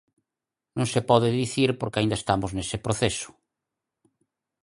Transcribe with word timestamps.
Non 0.77 0.87
se 0.93 1.01
pode 1.09 1.29
dicir 1.41 1.69
porque 1.79 1.99
aínda 1.99 2.19
estamos 2.21 2.51
nese 2.57 2.77
proceso. 2.85 3.29